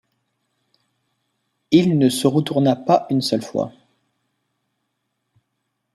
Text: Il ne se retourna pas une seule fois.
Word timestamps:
Il 1.69 1.99
ne 1.99 2.09
se 2.09 2.25
retourna 2.25 2.75
pas 2.75 3.05
une 3.11 3.21
seule 3.21 3.43
fois. 3.43 3.71